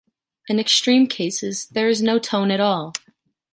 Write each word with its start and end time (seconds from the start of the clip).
In 0.47 0.57
extreme 0.59 1.05
cases, 1.05 1.67
there 1.67 1.87
is 1.87 2.01
no 2.01 2.17
tone 2.17 2.49
at 2.49 2.59
all. 2.59 2.93